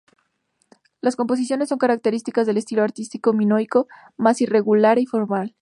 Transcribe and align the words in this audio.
Las 0.99 1.15
composiciones 1.15 1.69
son 1.69 1.77
características 1.77 2.47
del 2.47 2.57
estilo 2.57 2.81
artístico 2.81 3.33
minoico, 3.33 3.87
más 4.17 4.41
irregular 4.41 4.97
e 4.97 5.01
informal. 5.01 5.49